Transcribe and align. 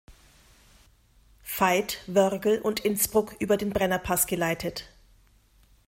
Veit, 1.43 1.99
Wörgl 2.07 2.57
und 2.63 2.79
Innsbruck 2.79 3.35
über 3.37 3.55
den 3.57 3.69
Brennerpass 3.69 4.25
geleitet. 4.25 4.89